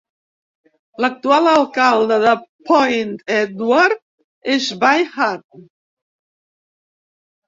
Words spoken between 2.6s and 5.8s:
Point Edward és Bev Hand.